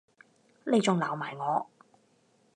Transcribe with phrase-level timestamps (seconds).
[0.63, 1.67] 你仲鬧埋我